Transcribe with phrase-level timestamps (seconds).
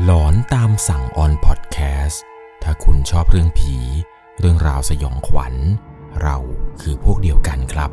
[0.00, 2.22] หลอนตามสั่งออนพอดแคสต์
[2.62, 3.76] ถ้าคุณชอบเรื่องผี
[4.38, 5.54] เรื่องราวสยองขวัญ
[6.22, 6.36] เรา
[6.80, 7.90] คือพวกเดียวกันครับ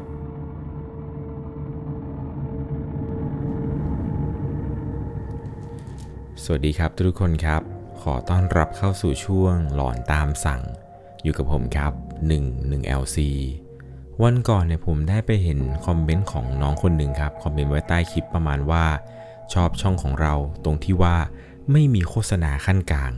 [6.43, 7.61] สวัสดีครับทุกคนครับ
[8.01, 10.61] ขอต้อนรับเข้าสู่ช่วงหลอนตามสั่ง
[11.23, 11.93] อยู่กับผมครับ
[12.31, 13.17] 1 1 LC
[14.23, 18.85] วันก่อนเนี่ยผมได้ไปเห็นคอมเมนต์ของน้องคนหนึ่งครับ คอมเมนต์ไว้ใต้คลิปประมาณว่า
[19.53, 21.17] ชอบช่องของเราตรงที่ว่า
[21.73, 23.11] ไม่มีโฆษณาขั้นกลาง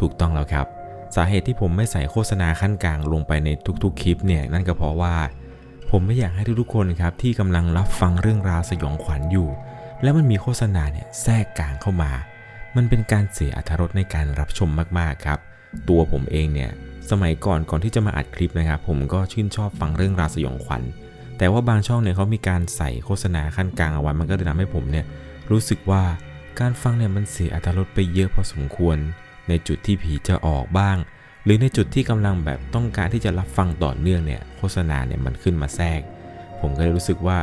[0.00, 0.66] ถูกต้องแล้วครับ
[1.14, 3.48] สาเหตุที่ผมไม่ใส่โฆษณาขั้นกลางลงไปใน
[3.82, 5.14] ทุกๆ คลิปเนี่ยนั่นก็เพราะว่า
[5.90, 9.48] ผมไม่อยากให้ทุกๆคนครับที่กำลังรับฟังเรื่องราวสยองขวัญอยู่
[10.02, 12.12] แล้วมันมีโฆษณาเนี่ยแทรกกลางเข้ามา
[12.76, 14.68] มันเป็นการเสียอรรถรสในการรับชม
[14.98, 15.38] มากๆครับ
[15.88, 16.70] ตัวผมเองเนี่ย
[17.10, 20.82] สมัยก่อนก่อนที่จะมาอัดคลิปนะครับผมก็ชื่นชอบฟังเรื่องราวสยองขวัญ
[21.38, 25.06] แต่ว่าบางช่องเนี่ยเขามีการใส่โฆษณาขั้นกลางเอาไว้มันก็เลยทำให้ผมเนี่ย
[25.50, 26.02] รู้สึกว่า
[26.60, 28.96] การฟังเนี่ยมันเสียอรรถรสไปเยอะพอสมควร
[29.48, 30.96] ในจุดที่ผีจะออกบ้าง
[31.44, 36.00] หรือในจุดที่กำลังแบบต้องการที่จะรับฟังต่อเนื่องเนี่ยโฆษณาเนี่ยมันขึ้นมาแทรก
[36.60, 37.38] ผมก็เลยรู้สึกว่า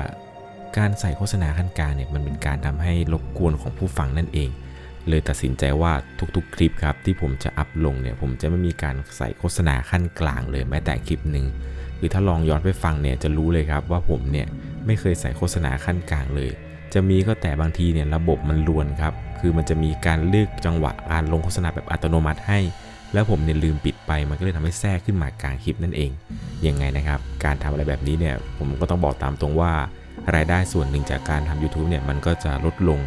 [0.78, 4.50] การใส่โฆษณาขั้นกลางเนี่ยมันเป็นการทำให้รบกวนของผู้ฟังนั่นเอง
[5.08, 5.94] เลยตัดสินใจว่า
[6.36, 11.46] ทุกๆ คลิปครับที่ผมจะอัพลงเนี่ยผมจะไม่มีการใส่โฆษณาขั้นกลางเลยแม้แต่คลิปหนึ่ง
[11.98, 14.48] หรือถ้าลองย้อนไปฟังเนี่ยจะรู้เลยครับว่าผมเนี่ย
[14.86, 16.52] ไม่เคยใส่โฆษณาขั้นกลางเลย
[16.94, 22.60] จะมีก็แต่บางทีเนี่ยระบบมันลวนครับ คือมันจะมีการเลือกจังหวะการลงโฆษณาแบบอัตโนมัติให้
[23.14, 26.12] แล้วผมเนี่ยลืมปิดไป มันก็เลยทำให้แทรกขึ้นมากลางคลิปนั่นเอง
[26.68, 29.74] ยังไงนะครับ การทำอะไรแบบนี้เนี่ย ผมก็ต้องบอกตามตรงว่า
[30.36, 33.00] รายได้ส่วนหนึ่งจากการทำ YouTube เนี่ยมันก็จะลดลง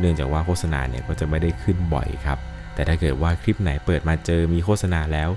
[0.00, 2.38] เนื่องจากว่าโฆษณาเนี่ยก็จะไม่ได้ขึ้นบ่อยครับ
[2.74, 5.30] แต่ถ้าเกิดว่าคลิปไหนเปิดมาเจอมีโฆษณาแล้ว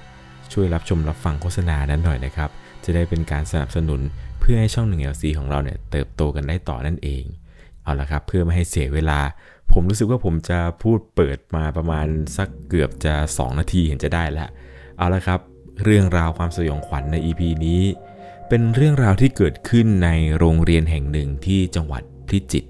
[0.53, 2.49] ช่วยรับชมรับฟังโฆษณานั้นหน่อยนะครับ
[2.83, 4.01] จะได้เป็นการสนับสนุน
[4.39, 7.23] เพื่อให้ช่อง 1LC ของเราเนี่ยเติบโตกันได้ต่อนั่นเอง
[7.89, 9.19] เอาละครับ เพื่อไม่ให้เสียเวลา
[9.73, 14.49] ผมรู้สึกว่าผมจะพูดเปิดมาประมาณสักเกือบจะ 2 นาทีเห็นจะได้แล้ว
[14.97, 15.39] เอาละครับ
[15.83, 17.81] เรื่องราวความสยองขวัญใน EP นี้
[18.49, 22.69] เป็นเรื่องราวที่เกิดขึ้นในโรงเรียนแห่งหนึ่งที่จังหวัดพิจิตร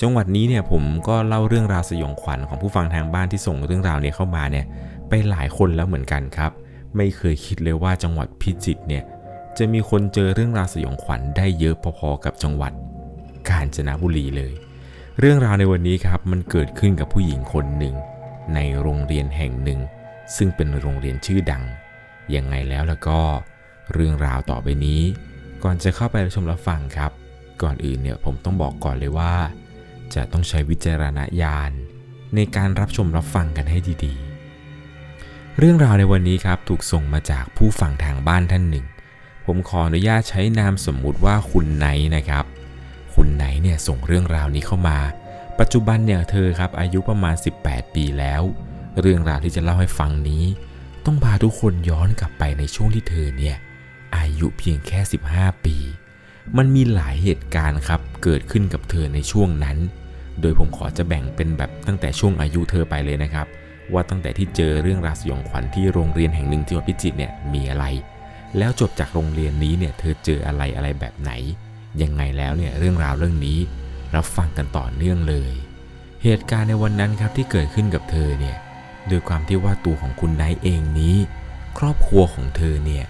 [0.00, 4.66] จังหวัดนี้เนี่ยผมก็เล่าเรื่องราวสยองขวัญของผู้ฟังทางบ้านที่ส่งเรื่องราวเนี่ยเข้ามาเนี่ย
[5.08, 6.50] ไปหลายคนแล้วเหมือนกันครับ
[6.96, 9.04] ไม่เคยคิดเลยว่าจังหวัดพิจิตรเนี่ย
[9.58, 12.72] จะมีคนเจอเรื่องราวสยองขวัญได้เยอะพอๆกับจังหวัด
[13.48, 14.54] กาญจนบุรีเลย
[15.18, 17.94] เรื่องราวในวันนี้ครับมันเกิดขึ้นกับผู้หญิงคนหนึ่ง
[18.54, 19.80] ในโรงเรียนแห่งหนึ่ง
[20.36, 21.64] ซึ่งเป็นโรงเรียนชื่อดัง
[22.34, 23.18] ยังไงแล้วแล้วก็
[23.92, 25.00] เรื่องราวต่อไปนี้
[25.62, 27.12] ก่อนจะเข้าไปรับชมรับฟังครับ
[27.62, 29.34] ก่อนอื่นเนี่ยผมต้องบอกก่อนเลยว่า
[30.14, 31.72] จะต้องใช้วิจารณญาณ
[32.34, 38.86] ในการรับชมรับฟังกันให้ดีๆ เรื่องราวในวันนี้ครับถูกส่งมาจากผู้ฟังทางบ้านท่านหนึ่ง
[39.46, 41.86] ผมขออนุญาตใช้นามสมมุติว่าคุณไน
[42.16, 42.44] นะครับ
[43.16, 44.98] คุณไหนเนี่ยส่งเรื่องราวนี้เข้ามา
[45.58, 48.42] ปัจจุบันเนี่ยเธอครับอายุประมาณ 18 ปีแล้ว
[49.00, 50.44] เรื่องราวที่จะเล่าให้ฟังนี้
[51.06, 53.56] ต้องพาทุกคนย้อนกลับไปในช่วงที่เธอเนี่ย
[54.16, 55.00] อายุเพียงแค่
[55.32, 55.76] 15 ปี
[56.56, 59.76] มันมีหลายเหตุการณ์ครับเกิดขึ้นกับเธอในช่วงนั้น
[60.40, 63.46] โดยผมขอจะแบ่งเป็นแบบตั้งแต่ช่วงอายุเธอไปเลยนะครับ
[63.92, 67.84] ว่าตั้งแต่ที่เจอเรื่องราวสยองขวัญที่โรงเรียนแห่งหนึ่งที่วัดพิจิตรเนี่ยมีอะไร
[68.58, 71.32] แล้วจบจากโรงเรียนนี้เนี่ยเธอเจออะไรอะไรแบบไหน
[72.02, 73.58] ยังไงแล้วเนี่ยเรื่องราวเรื่องนี้
[74.14, 75.52] รับฟังกันต่อเนื่องเลย
[76.22, 78.56] เหตุการณ์ในวันนั้นครับที่เกิดขึ้นกับเธอเนี่ย
[79.08, 81.16] โดยความที่ว่าตัวของคุณไนท์เองนี้
[81.78, 83.04] ครอบครัวของเธอเนี่ย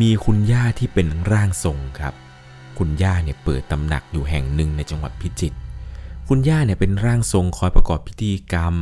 [0.00, 2.14] มีคุณย่าที่เป็นร่างทรงครับ
[2.78, 5.56] คุณย่าเนี่ยเปิดตำหนักอยู่แห่งหนึ่งในจังหวัดพิจิตร
[6.28, 8.74] คุณย่าเนี่ยเป็นร่างทรงคอยประกอบพิธีกรรม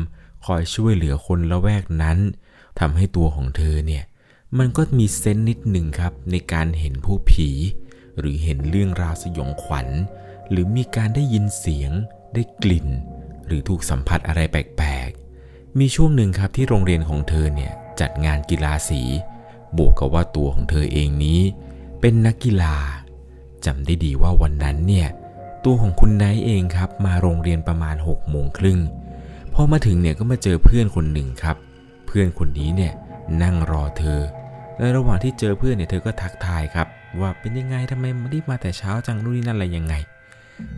[0.46, 2.18] คอยช่วยเหลือคนละแวกนั้น
[2.80, 4.04] ทำให้ตัวของเธอเนี่ย
[4.58, 7.50] มันก็มีเซนส์นิดหนึ่งครับในการเห็นผู้ผี
[8.18, 9.88] หรือเห็นเรื่องราวสยองขวัญ
[10.50, 11.92] หรือมีการได้ยินเสียง
[12.34, 12.88] ได้กลิ่น
[13.46, 19.02] หรือถูกสัมผัสอะไรแปลกๆ มีช่วงหนึ่งครับที่โรงเรียนของเธอเนี่ยจัดงานกีฬาสี
[19.76, 21.40] บวกกับว่าตัวของเธอเองนี้
[22.00, 22.74] เป็นนักกีฬา
[23.66, 25.08] จำได้ดีว่าวันนั้นเนี่ย
[25.64, 28.80] ตัวของคุณไนท์เองครับ มาโรงเรียนประมาณ6กโมงครึ่ง
[29.54, 31.56] พอมาถึงเนี่ยก็มาเจอเพื่อนคนหนึ่งครับ
[32.06, 32.92] เพื่อนคนนี้เนี่ย
[33.42, 34.20] นั่งรอเธอ
[34.78, 36.86] ในระหว่างที่เจอเพื่อนเนี่ยเธอก็ทักทายครับ
[37.20, 39.94] ว่าเป็นยังไงทำไมมารีบมาแต่เช้าจังนู่นนี่นั่นอะไรยังไง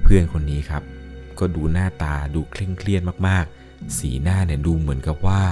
[0.03, 0.83] เพื่อนคนนี้ครับ
[1.39, 5.43] ก็ดูหน้าตาดูเคร่งเครียดมากๆ สีหน้าเนี่ยดูเหมือนกับว่า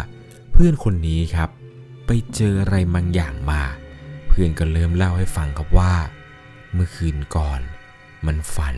[0.52, 1.50] เพื่อนคนนี้ครับ
[2.06, 3.62] ไปเจออะไรบางอย่างมา
[4.29, 5.94] เพื่อนก็เริ่มเล่าให้ฟังครับว่า
[6.73, 7.61] เมื่อคืนก่อน
[8.26, 8.76] มันฝัน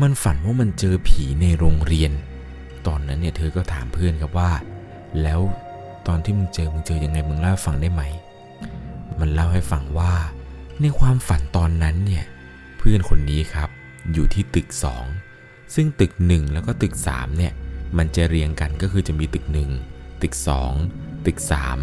[0.00, 2.12] มันฝันว่ามันเจอผีในโรงเรียน
[2.86, 4.50] ตอนนั้นเนี่ยเธอก็ถามเพื่อนครับว่า
[5.22, 5.40] แล้ว
[6.06, 8.02] ตอนที่มึงเจอมึงเจอยังไงมึงเล่าให้ฟังได้ไหม
[9.20, 10.12] มันเล่าให้ฟังว่า
[10.82, 12.24] ในความฝันตอนนั้นเนี่ย
[12.78, 13.68] เพื่อนคนนี้ครับ
[14.12, 14.68] อยู่ที่ตึก
[15.20, 17.52] 2 ซึ่งตึก 1 แล้วก็ตึก3เนี่ย
[17.98, 19.70] มันจะเรียงกันก็คือจะมีตึกหนึ่ง
[20.22, 20.72] ตึกสอง
[21.26, 21.78] ตึกสาม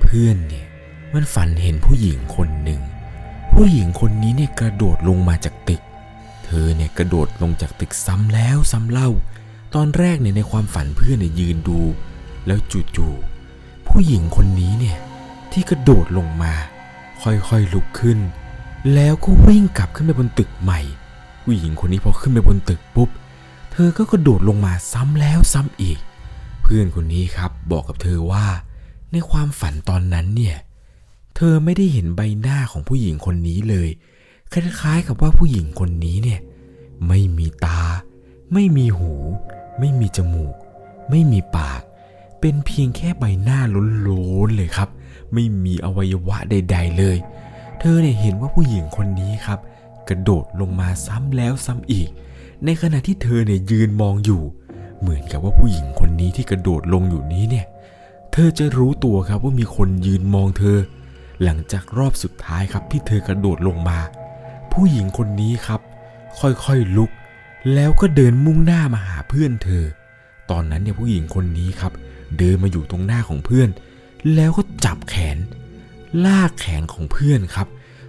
[0.00, 0.66] เพื่อนเนี่ย
[1.14, 2.80] มันฝันเห็นผู้หญิงคนหนึ่ง
[3.54, 5.82] ผู้หญิงคนนี้เนี่ยกระโดดลงมาจากตึก
[6.44, 9.10] เธอเนี่ยกระโดดลงจากตึกซ้ำแล้วซ้ำเล่า
[9.74, 11.80] ตอนแรกเนี่ยในความฝันเพื่อนเนี่ยยืนดู
[12.46, 12.58] แล้ว
[12.96, 14.98] จู่ๆผู้หญิงคนนี้เนี่ย
[15.52, 16.54] ที่กระโดดลงมา
[17.22, 18.18] ค่อยๆลุกขึ้น
[18.94, 20.80] แล้วก็วิ่งกลับขึ้นไปบนตึกใหม่
[21.42, 23.08] ผู้หญิงคนนี้พอขึ้นไปบนตึกปุ๊บ
[23.72, 25.98] เธอก็กระโดดลงมาซ้ำแล้วซ้ำอีก
[26.62, 28.46] เพื่อนคนนี้ครับบอกกับเธอว่า
[29.12, 30.56] ในความฝันตอนนั้นเนี่ย
[31.36, 33.88] เธอไม่ได้เห็นใบหน้าของผู้หญิงคนนี้เลย
[34.52, 36.40] คล้ายๆกับว่าผู้หญิงคนนี้เนี่ย
[37.08, 37.80] ไม่มีตา
[38.52, 39.12] ไม่มีหู
[39.78, 40.54] ไม่มีจมูก
[41.10, 41.80] ไม่มีปาก
[42.40, 43.60] เป็นเพียงแค่ใบหน้า
[44.06, 44.88] ล้นๆเลยครับ
[45.34, 47.18] ไม่มีอวัยวะใด ๆ เลย
[47.78, 49.58] เธอเนี่ยเห็นว่าผู้หญิงคนนี้ครับ
[50.08, 52.08] กระโดดลงมาซ้ำแล้วซ้ำอีก
[52.64, 54.42] ในขณะที่เธอเนี่ยยืนมองอยู่
[55.00, 57.66] เหมือนกับว่าผู้หญิงคนนี้ที่กระโดดลงอยู่นี้เนี่ย
[58.32, 60.78] เธอจะรู้ตัวครับว่ามีคนยืนมองเธอ
[61.42, 63.98] หลังจากรอบสุดท้ายครับที่เธอกระโดดลงมา
[64.72, 65.80] ผู้หญิงคนนี้ครับ
[66.40, 67.10] ค่อยๆลุก
[67.74, 69.84] แล้วก็เดินมุ่งหน้ามาหาเพื่อนเธอ
[70.50, 71.92] ตอนนั้นเนี่ยผู้หญิงคนนี้ครับ
[72.38, 73.68] เดินมาอยู่ตรงหน้าของเพื่อน
[74.34, 75.38] แล้วก็จับแขน
[76.24, 77.68] ลากแขนของเพื่อนครับ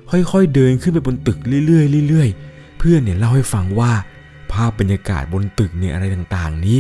[0.10, 3.92] ค่อยๆเดินขึ้นไปบนตึกเรื่อยๆเรื่อยๆ เพื่อนเนี่ยเล่าให้ฟังว่า
[4.52, 6.80] ภาพบรรยากาศบนตึกเนี่ยอะไรต่างๆ นี้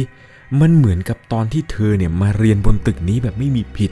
[0.60, 3.92] มันเหมือนกับตอนที่เธอเนี่ยมาเรียนบนตึกนี้แบบไม่มีผิด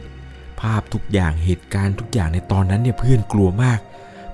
[0.61, 3.79] ภาพทุกอย่างเหตุการณ์ทุกอย่างในตอนนั้นเนี่ยเพื่อนกลัวมาก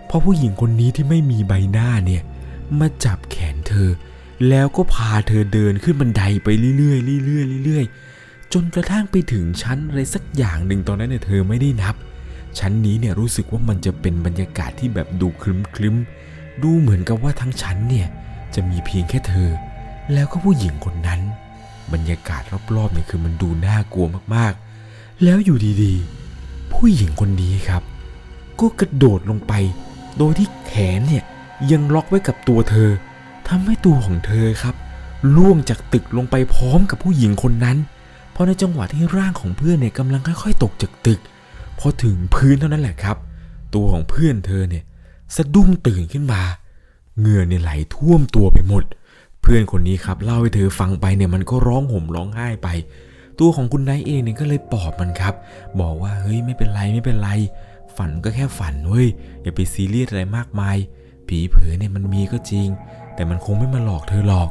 [0.06, 2.22] เพราะผู้หญิงคนนี้ที่ไม่มีใบหน้าเนี่ย
[2.80, 3.90] มาจับแขนเธอ
[4.50, 6.48] แล้วก็พาเธอเดินขึ้นบันไดไป
[6.78, 8.13] เรื่อยๆเรื่อยๆเรื่อยๆ
[8.54, 11.96] จนกระทั่งไปถึงชั้นอะไรสักอย่างหนึ่งตอนนั้นเนี่ยเธอไม่ได้นับ
[12.60, 15.96] ชั้นนี้เนี่ยรู้สึกว่ามันจะเป็นบรรยากาศที่แบบดูคลึ้มคลึ้ม
[16.64, 18.08] ดูเหมือนกับว่าทั้งชั้นเนี่ย
[18.56, 19.50] จะมีเพียงแค่เธอ
[20.14, 21.22] แล้วก็ผู้หญิงคนนั้น
[21.94, 22.42] บรรยากาศ
[22.76, 27.84] รอบๆเนี่ยคือมันดูน่ากลัวมากๆ แล้วอยู่ดีๆ ผู้หญิงคนนี้ครับ
[28.60, 29.54] ก็กระโดดลงไป
[30.18, 31.24] โดยที่แขนเนี่ย
[31.72, 32.90] ยังล็อกไว้กับตัวเธอ
[33.48, 34.76] ทำให้ตัวของเธอครับ
[35.36, 37.78] ล่วงจากตึกลงไปพร้อมกับผู้หญิงคนนั้น
[38.36, 41.20] พอในจังหวะที่ร่างของเพื่อนเนี่ยกำลังค่อยๆ ตกจากตึก
[41.80, 43.18] พอถึงพื้นเท่านั้นแหละครับ
[43.76, 44.84] ตัวของเพื่อนเธอเนี่ย
[45.36, 46.42] สะดุ้งตื่นขึ้นมา
[47.20, 48.84] เหงื่อเนี่ยไหลท่วมตัวไปหมด
[49.42, 52.70] เพื่อนคนนี้ครับเล่าให้เธอฟังไปเนี่ยมันก็ร้องห่มร้องไห้ไป
[53.40, 55.34] ตัวของคุณนายเองเนี่ยก็เลยปลอบมันครับ
[55.80, 57.30] บอกว่าเฮ้ยไม่เป็นไรไม่เป็นไร
[57.98, 59.08] ฝันก็แค่ฝันเว้ย
[59.42, 60.78] อย่าไปซีเรียสอะไรมากมาย
[61.28, 62.68] ผีเผลอเนี่ยมันมีก็จริง
[63.16, 64.50] แต่มันคงไม่มาหลอกเธอหรอก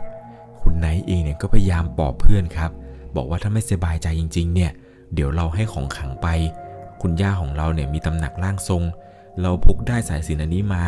[0.60, 2.70] คุณนท์เองเนี่ยก็พยายามปลอบเพื่อนครับ
[3.16, 4.70] บอกว่าถ้าไม่สบายใจจริงๆ เนี่ย
[5.14, 6.28] เดี๋ยวเราให้ของขังไป
[7.02, 8.82] คุณย่าของเราเนี่ยมีตำหนักร่างทรง
[9.40, 10.82] เราพกได้สายสินอันนี้มา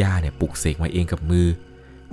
[0.00, 1.46] ย่าเนี่ยปลุกเสกมาเองกับมือ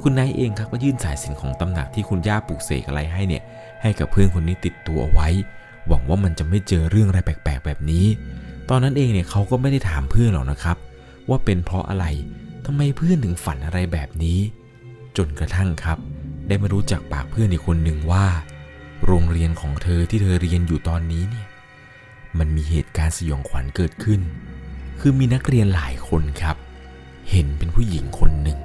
[0.01, 3.43] คุณนท์เองครับก็ยื่นสายสินของตำหนักที่คุณย่าปลุกเสกอะไรให้เนี่ย
[3.81, 5.29] ให้กับเพื่อนคนนี้ติดตัวเอาไว้
[5.87, 8.05] หวังว่ามันจะไม่เจอเรื่องอะไรแปลกๆ แบบนี้
[8.69, 10.77] ตอนนั้นเองเนี่ยเขาก็ไม่ได้ถามเพื่อนหรอกนะครับ
[11.29, 12.05] ว่าเป็นเพราะอะไร
[12.65, 14.39] ทำไมเพื่อนถึงฝันอะไรแบบนี้
[15.17, 15.97] จนกระทั่งครับ
[16.47, 18.25] ได้มารู้จากปากเพื่อนอีกคนหนึ่งว่า
[19.05, 21.47] โรงเรียนของเธอที่เธอเรียนอยู่ตอนนี้เนี่ย
[22.37, 24.21] มันมีเหตุการณ์สยองขวัญเกิดขึ้น
[24.99, 26.55] คือมีนักเรียนหลายคนครับ
[27.31, 28.59] เห็นเป็นผู้หญิงคนหนึ่ง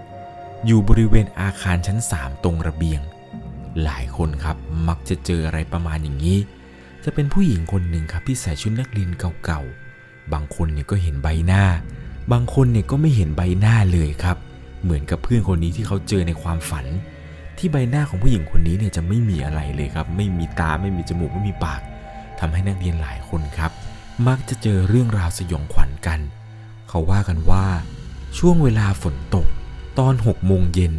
[0.66, 3.00] อยู่บริเวณอาคารชั้นสามตรงระเบียง
[3.82, 4.56] หลายคนครับ
[4.88, 6.38] มักจะเจออะไรประมาณอย่างนี้
[7.04, 9.10] จะเป็นผู้หญิงคนหนึ่งครับที่ใส่ชุดนักเรียน
[9.44, 11.64] เก่าๆ บางคนเนี่ยก็เห็นใบหน้า
[12.32, 14.36] บางคนเนี่ยก็ไม่เห็นใบหน้าเลยครับ
[14.82, 16.86] เหมือนกับเพื่อนคนนี้ที่เขาเจอในความฝัน
[17.58, 21.80] ที่ใบหน้าของผู้หญิงคนนี้เนี่ยจะไม่มีอะไรเลยครับ ไม่มีตาไม่มีจมูกไม่มีปาก
[22.40, 23.70] ทำให้นักเรียนหลายคนครับ
[24.26, 26.20] มักจะเจอเรื่องราวสยองขวัญกัน
[26.88, 27.66] เขาว่ากันว่า
[28.38, 29.46] ช่วงเวลาฝนตก
[29.98, 30.92] ตอนหกโมงเย็น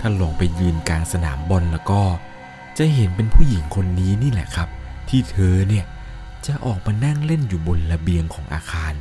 [0.00, 2.02] ถ้าลองไปยืนกลางสนามบอลแล้วก็
[2.78, 4.68] จะเห็นเป็นผู้หญิงคนนี้นี่แหละครับ
[5.08, 5.84] ที่เธอเนี่ย
[6.46, 8.94] จะออกมานั่งเล่นอยู่บนระเบียงของอาคาร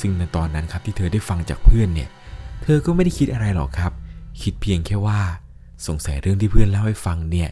[0.00, 2.08] ซึ่งในตอนนั้นครับที่เธอได้ฟังจากเพื่อนเนี่ย
[2.62, 3.92] เธอก็ไม่ได้คิดอะไรหรอกครับ
[4.42, 5.20] คิดเพียงแค่ว่า
[5.86, 7.50] สงสัยเรื่องที่เพื่อนเล่าให้ฟังเนี่ย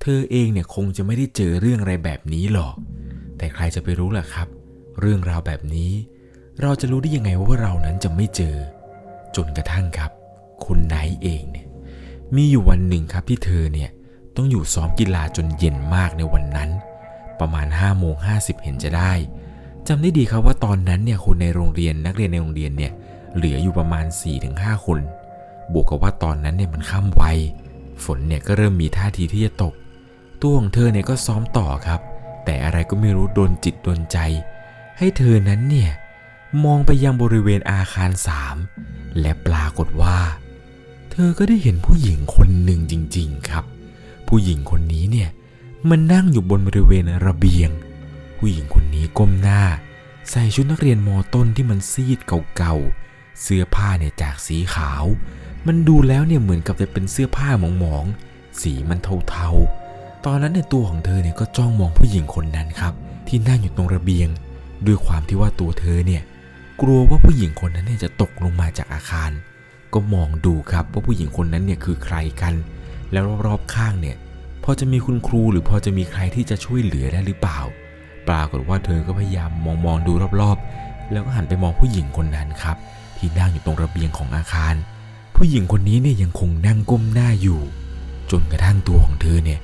[0.00, 2.74] เธอเองเนี่ยคงจะไม่ได้เจอเรื่องอะไรแบบนี้หรอก
[3.38, 4.48] แต่ใครจะไปรู้ล่ะครับ
[5.00, 5.92] เรื่องราวแบบนี้
[6.60, 8.56] เราจะรู้ได้ยังไงว่าเรานั้นจะไม่เจอ
[9.36, 10.10] จนกระทั่งครับ
[10.64, 11.66] คุณไนท์เองเนี่ย
[12.36, 13.90] มีอยู่วันหนึ่งครับที่เธอเนี่ย
[14.36, 16.70] ต้องอยู่ซ้อมกีฬาจนเย็นมากในวันนั้น
[17.40, 19.12] ประมาณ5โมง50 เห็นจะได้
[19.88, 22.92] จำได้ดีครับว่าตอนนั้นเนี่ยคนในโรงเรียนนักเรียนในโรงเรียนเนี่ย
[23.36, 24.04] เหลืออยู่ประมาณ
[24.44, 24.98] 4-5 คน
[25.72, 27.22] บวกกับว่าตอนนั้นเนี่ยมันค่ำไว
[28.04, 29.74] ฝนเนี่ยก็เริ่มมีท่าทีที่จะตก
[30.42, 32.00] ตัวของเธอเนี่ยก็ซ้อมต่อครับ
[32.44, 34.18] แต่อะไรก็ไม่รู้โดนจิตโดนใจ
[34.98, 35.90] ให้เธอนั้นเนี่ย
[36.64, 38.56] มองไปยังบริเวณอาคารสาม
[39.20, 40.18] และปรากฏว่า
[41.10, 43.64] เธอก็ได้เห็นผู้หญิงคนหนึ่งจริง ๆครับ
[44.28, 45.28] ผู้หญิงคนนี้เนี่ย
[45.90, 47.70] มันนั่งอยู่บนบริเวณระเบียง
[48.38, 49.62] ผู้หญิงคนนี้ก้มหน้า
[50.30, 52.18] ใส่ชุดนักเรียนมอต้นที่มันซีด
[52.56, 55.04] เก่าๆเสื้อผ้าเนี่ยจากสีขาว
[55.66, 62.94] มันดูแล้วเนี่ยเหมือนกับจะเป็นเสื้อผ้าหมองๆ สีมันเทาๆ ตอนนั้นเนี่ยตัวของเธอเนี่ยก็จ้องมองผู้หญิงคนนั้นครับ
[63.28, 64.28] ที่นั่งอยู่ตรงระเบียง
[64.86, 66.22] ด้วยความที่ว่าตัวเธอเนี่ย
[66.80, 69.30] กลัวว่าผู้หญิงคนนั้นเนี่ยจะตกลงมาจากอาคาร
[69.94, 72.54] ก็มองดูครับว่าผู้หญิงคนนั้นเนี่ยคือใครกัน
[73.12, 74.16] แล้วรอบๆข้างเนี่ย
[74.64, 77.60] พอจะมีคุณครูหรือพอจะมีใครที่จะช่วยเหลือได้หรือเปล่า
[78.28, 82.76] ปรากฏว่าเธอก็พยายามมองมองดูรอบๆ แล้วก็หันไปมองผู้หญิงคนนั้นครับ
[83.16, 84.74] ที่นั่งอยู่ตรงระเบียงของอาคาร
[85.36, 87.60] ผู้หญิงคนนี้เนี่ยยังคงนั่งก้มหน้าอยู่
[88.30, 89.60] จนกระทั่งตัวของเธอเนี่ย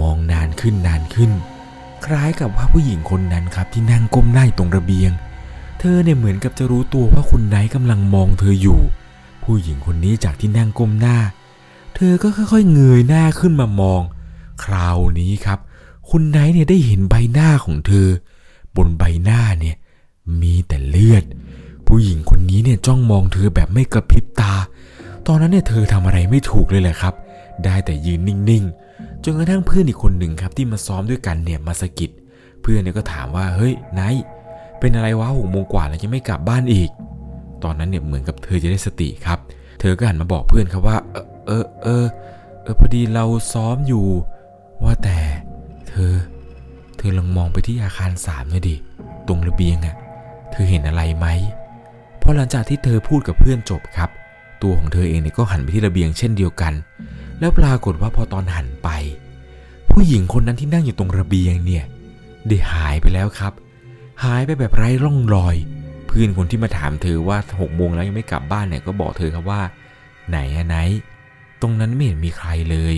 [0.00, 1.30] มองนานขึ้นนานขึ้น
[2.04, 5.12] คล้ายกับว่าผู้หญิงคนนั้นครับที่นั่งก้มหน้าอยู่ตรงระเบียง
[5.78, 8.80] เธอเนี่ยเหมือนกับจะรู้ตัวว่าคุณไนท์กำลังมองเธออยู่
[9.44, 11.18] ผู้หญิงคนนี้จากที่นั่งก้มหน้า
[11.94, 14.02] เธอก็ค่อยๆเงยหน้าขึ้นมามอง
[14.64, 15.58] คราวนี้ครับ
[16.10, 18.08] คุณไนท์เนี่ยได้เห็นใบหน้าของเธอ
[18.76, 19.76] บนใบหน้าเนี่ย
[20.40, 21.24] มีแต่เลือด
[21.86, 24.52] ผู้หญิงคนนี้เนี่ยจ้องมองเธอแบบไม่กระพริบตา
[25.26, 27.14] ตอนนั้นเนี่ยเธอทำอะไรไม่ถูกเลยแหละครับ
[27.64, 32.10] ได้แต่ยืนนิ่งๆ จนกระทั่งเพื่อนอีกคนหนึ่งครับที่มาซ้อมด้วยกันเนี่ยมาสะกิด
[32.62, 34.24] เพื่อนเนี่ยก็ถามว่าเฮ้ยไนท์
[34.80, 36.90] เป็นอะไรวะหกโมงกว่าแล้วยังไม่กลับบ้านอีก
[37.64, 39.38] ตอนนั้นเนี่ยเหมือนกับเธอจะได้สติครับ
[39.80, 42.04] เธอก็หันมาบอกเพื่อนครับว่า เออเออเออ
[42.62, 44.06] เออพอดีเราซ้อมอยู่
[44.84, 45.18] ว่าแต่
[45.88, 46.12] เธอ
[46.96, 48.76] เธอลองมองไปที่อาคารสามหน่อยดิ
[49.28, 49.96] ตรงระเบียงอะ่ะ
[50.50, 51.26] เธอเห็นอะไรไหม
[52.22, 54.10] พอหลังจากที่เธอพูดกับเพื่อนจบครับ
[54.62, 56.72] ตัวของเธอเองเนี่ยก็หันไปที่ระเบียงเช่นเดียวกัน
[57.40, 58.88] แล้วปรากฏว่าพอตอนหันไป
[59.90, 61.84] ผู้หญิงคนนั้นที่นั่งอยู่ตรงระเบียงเนี่ย
[62.48, 63.52] ได้หายไปแล้วครับ
[64.24, 65.56] หายไปแบบไร้ร่องรอย
[66.06, 69.60] เพื่อนคนที่มาถามเธอว่าหกโมงแล้วยังไม่กลับบ้านเนี่ยก็บอกเธอครับว่า
[70.28, 70.76] ไหนอะไหน
[71.62, 72.94] ตรงนั้นไม่เห็นมีใครเลย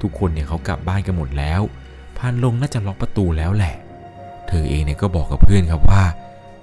[0.00, 1.60] ทุกคนเนี่ยเขากลับบ้านกันหมดแล้ว
[2.16, 3.74] พานลงน่าจะล็อกประตูแล้วแหละ
[4.48, 6.02] เธอเองเนี่ยก็บอกกับเพื่อนครับว่า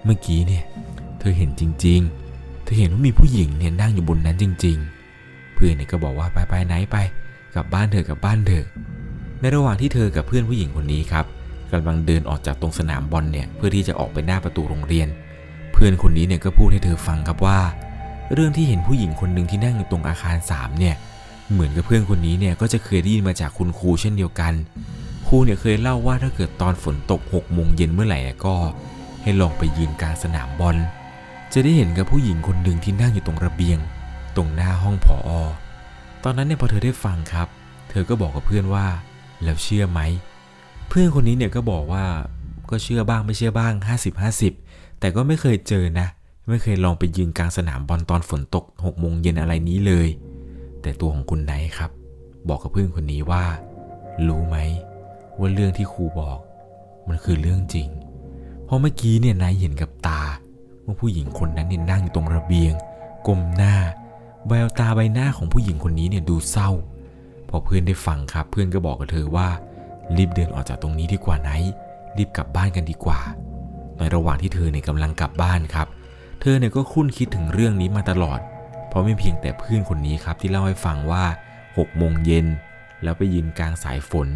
[0.03, 0.63] เมื่อกี้เนี่ย
[1.19, 2.24] เธอเห็นจริง ๆ
[2.65, 4.77] เธอเห็นว่ามีผู้หญิงเนี่ยนั่งอยู่บนนั้นจริง
[5.15, 6.97] ๆ เพื่อนเนี่ยก็บอกว่าไปไปไหนไป
[7.55, 8.65] กลับบ้านเถอกลับบ้านเถอ
[9.39, 11.25] ในระหว่างที่เธอกับเพื่อนผู้หญิงคนนี้ครับ
[11.71, 15.07] กำลังเดินออกจากตรงสนามบอลเนี่ยเพื่อที่จะออกไปหน้าประตูโรงเรียน
[15.73, 17.59] เพื่อนคนนี้เนี่ยก็พูดให้เธอฟังครับว่า
[18.33, 20.95] เรื่องที่เห็นผู้หญิงคนหนึ่งที่นั่งอยู่ตรงอาคารสามเนี่ย
[21.51, 24.53] เหมือนกับเพื่อนคนนี้เนี่ยก็จะเคยได้ยินมาจากคุณครูเช่นเดียวกัน
[25.27, 28.55] ครูเนี่ยเคยเล่าว่าถ้าเกิดตอนฝนตก6โมงเย็นเมื่อไหร่ก็
[29.23, 30.77] ให้ลองไปยืนกลางสนามบอล
[31.53, 33.79] จะได้เห็นกับผู้หญิงคนหนึ่งที่นั่งอยู่ตรงระเบียง
[34.35, 35.41] ตรงหน้าห้องผออ
[36.23, 37.47] ตอนนั้นเนี่ยพอเธอได้ฟังครับ
[37.89, 38.85] เธอก็บอกกับเพื่อนว่า
[39.43, 40.01] แล้วเชื่อไหม
[40.89, 42.05] เพื่อนคนนี้เนี่ยก็บอกว่า
[42.69, 43.73] ก็เชื่อบ้างไม่เชื่อบ้าง
[44.37, 46.07] 50-50 แต่ก็ไม่เคยเจอนะ
[46.49, 50.09] ไม่เคยลองไปยืนกลางสนามบอลตอนฝนตก6โมงเย็นอะไรนี้เลย
[50.81, 51.91] แต่ตัวของคุณไนท์ครับ
[52.49, 53.45] บอกกับเพื่อนคนนี้ว่า
[54.27, 54.57] รู้ไหม
[55.39, 56.39] ว่าเรื่องที่ครูบอก
[57.07, 57.89] มันคือเรื่องจริง
[58.65, 60.21] เพราะเมื่อกี้เนี่ยนายเห็นกับตา
[60.85, 62.73] ว่าผู้หญิงคนนั้นเนี่ยนั่งอยู่ตรงระเบียง
[63.27, 63.75] ก้มหน้า
[64.47, 66.69] แววตาใบหน้าของผู้หญิงคนนี้เนี่ยดูเศร้า
[67.49, 69.47] พอเพื่อนได้ฟังครับ เพื่อนก็บอกกับเธอว่า
[70.17, 71.51] รีบเดินออกจากตรงนี้ดีกว่าไน
[72.17, 73.19] รีบกลับบ้านกันดีกว่า
[73.97, 75.87] ในระหว่างที่เธอเนี่ยกำลังกลับบ้านครับ
[76.41, 78.39] เธอเนี่ยก็คุ้นคิดถึงเรื่องนี้มาตลอด
[78.87, 81.23] เพราะไม่เพียงแต่เพื่อนคนนี้ครับที่เล่าให้ฟังว่า
[81.65, 82.47] 6โมงเย็น
[83.03, 84.27] แล้วไปยืนกลางสายฝน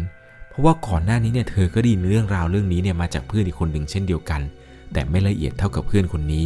[0.48, 4.40] เพราะว่าก่อนหน้านี้เนี่ยเธอก็ได้ยินเรื่องราวเรื่องนี้เนี่ยมาจากเพื่อนอีกคนหนึ่งเช่นเดียวกัน
[4.92, 6.44] แต่ไม่ละเอียดเท่ากับเพื่อนคนนี้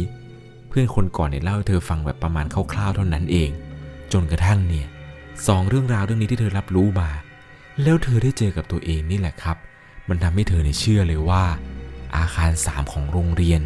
[0.69, 3.49] เพื่อนคนก่อนเนี่ยเล่าให้เธอฟังแบบประมาณคร่าวๆเท่านั้นเอง
[4.13, 4.87] จนกระทั่งเนี่ย
[5.47, 7.09] สองเรื่องราวเรื่องนี้ที่เธอรับรู้มา
[7.83, 9.57] แล้วเธอได้เจอกับตัวเองนี่แหละครับ
[10.09, 11.43] มันทำให้เธอเนี่ยเชื่อเลยว่า
[12.17, 13.61] อาคารสามของโรงเรียน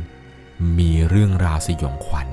[0.79, 2.27] มีเรื่องราวสยองขวัญ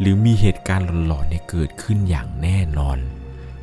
[0.00, 2.98] หรือมีเหตุการณ์หลอนๆเนี่ยเกิดขึ้นอย่างแน่นอน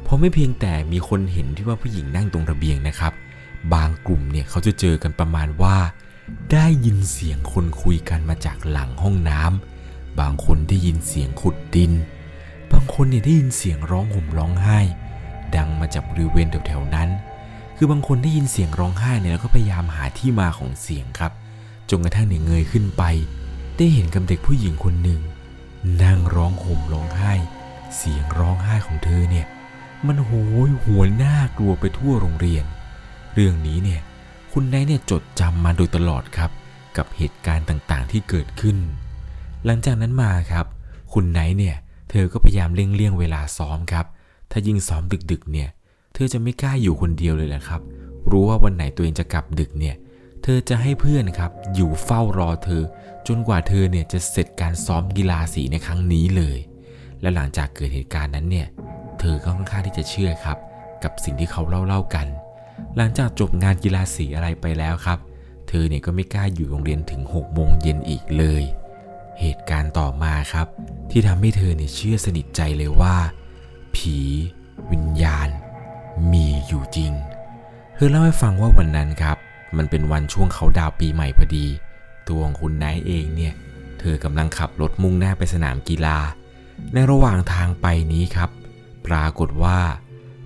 [0.04, 3.14] เพราะไม่เพียงแต่มีคนเห็นที่ว่าผู้หญิงนั่งตรงระเบียงนะครับ
[3.74, 5.78] บางกลุ่มเนี่ยเขาจะเจอกันประมาณว่า
[6.52, 11.92] ได้ยินเสียงคนคุยกันมาจากหลังห้องน้ำ บางคนได้ยินเสียงขุดดิน
[12.72, 14.80] บางคนเนี่ยได้ยินเสียงร้องห่มร้องไห้
[15.56, 17.10] ดังมาจากบริเวณแถวๆนั้น
[17.78, 21.32] คือบางคนได้ยินเสียงร้องไห้เนี่ยแล้วก็พยายามหาที่มาของเสียงครับ
[21.90, 23.04] จนกระทั่งเนี่ยเงยขึ้นไป
[23.78, 25.22] ได้เห็นกับเด็กผู้หญิงคนหนึ่ง
[26.04, 27.34] นั่งร้องห่มร้องไห้
[27.96, 29.46] เสียงร้องไห้ของเธอเนี่ย
[30.08, 30.32] มันโห
[30.68, 32.66] ยหวนน่ากลัวไปทั่วโรงเรียน
[33.34, 34.02] เรื่องนี้เนี่ย
[34.60, 36.52] คุณไนเนี่ยจดจำมาโดยตลอดครับ
[36.98, 38.78] กับเหตุการณ์ต่างๆที่เกิดขึ้น
[39.66, 40.66] หลังจากนั้นมาครับ
[41.14, 41.76] คุณไนท์เนี่ย
[42.10, 44.06] เธอก็พยายามเร่งเลี่ยงเวลาซ้อมครับ
[44.52, 45.70] ถ้ายิ่งซ้อมดึกๆ เนี่ย
[46.14, 47.82] เธอจะไม่กล้าอยู่คนเดียวเลยแหละครับ
[48.32, 49.96] รู้ว่าวันไหนตัวเองจะกลับดึกเนี่ย
[50.44, 52.84] เธอจะให้เพื่อนครับ อยู่เฝ้ารอเธอ
[53.28, 56.60] จนกว่าเธอเนี่ยจะเสร็จการซ้อมกีฬาสีในครั้งนี้เลย
[57.22, 58.68] และหลังจากเกิดเหตุการณ์นั้นเนี่ย
[59.20, 60.58] เธอก็ค่อนข้างที่จะเชื่อครับ
[61.04, 62.28] กับสิ่งที่เขาเล่าเล่าๆกัน
[62.96, 65.20] หลังจากจบงานกีฬาสีอะไรไปแล้วครับ
[65.68, 68.64] เธอเนี่ยก็ไม่กล้าอยู่โรงเรียนถึง6โมงเย็นอีกเลย
[69.40, 70.68] เหตุการณ์ต่อมาครับ
[71.12, 73.16] ที่ทำให้เธอเนี่ยเชื่อสนิทใจเลยว่า
[73.96, 74.18] ผี
[74.92, 75.50] วิญญาณ
[76.32, 77.12] มีอยู่จริง
[77.96, 79.38] เธอเล่าให้ฟังว่าวันนั้นครับ
[79.78, 81.68] มันเป็นวันช่วงเขาดาวปีใหม่พอดี
[82.28, 83.54] ตัวของคุณนายเองเนี่ย
[84.00, 86.18] เธอกำลังขับรถมุ่งหน้าไปสนามกีฬา
[86.94, 88.50] ในระหว่างทางไปนี้ครับ
[89.08, 89.80] ปรากฏว่า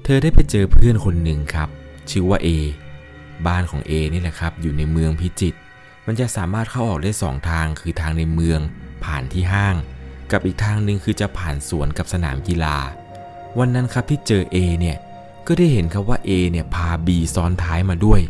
[0.03, 1.69] เธอได้ไปเจอเพื่อนคนหนึ่งครับ
[2.09, 2.49] ชื่อว่าเอ
[3.47, 5.57] บ้านของเอนี่แหละครับ อยู่ในเมืองพิจิตร
[6.07, 8.59] มันจะสามารถเข้าออกได้สองทางคือทางในเมือง
[9.05, 9.75] ผ่านที่ห้าง
[10.31, 12.77] กับอีกทางหนึ่งคือจะผ่านสวนกับสนามกีฬา
[13.59, 14.97] วันนั้นครับที่เจอเอเนี่ย
[15.47, 18.21] ก็ได้เห็นครับว่า A เนี่ยพา B ซ้อนท้ายมาด้วย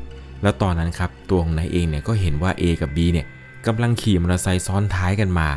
[0.41, 3.25] แล้วตอนนั้นครับตัวของนายเองเนี่ยก็เห็นว่า A กับ B เนี่ย
[3.67, 5.47] กำลังขี่มอเตอร์ไซค์ซ้อนท้ายกันมา